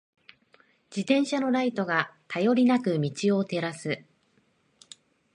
[0.89, 4.03] 自転車のライトが、頼りなく道を照らす。